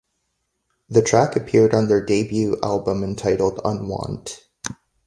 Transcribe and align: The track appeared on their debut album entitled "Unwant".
The 0.89 1.03
track 1.03 1.35
appeared 1.35 1.75
on 1.75 1.87
their 1.87 2.03
debut 2.03 2.57
album 2.63 3.03
entitled 3.03 3.59
"Unwant". 3.63 4.39